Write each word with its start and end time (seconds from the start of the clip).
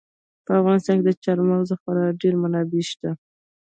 په 0.45 0.51
افغانستان 0.59 0.95
کې 0.97 1.05
د 1.07 1.11
چار 1.23 1.37
مغز 1.49 1.69
خورا 1.81 2.05
ډېرې 2.21 2.37
منابع 2.43 2.81
شته 2.89 3.09
دي. 3.15 3.19